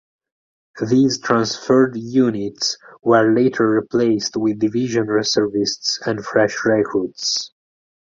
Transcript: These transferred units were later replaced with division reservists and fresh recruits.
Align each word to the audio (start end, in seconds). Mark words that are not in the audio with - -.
These 0.89 1.19
transferred 1.21 1.95
units 1.95 2.75
were 3.03 3.35
later 3.35 3.69
replaced 3.69 4.35
with 4.35 4.57
division 4.57 5.05
reservists 5.05 5.99
and 6.07 6.25
fresh 6.25 6.65
recruits. 6.65 7.51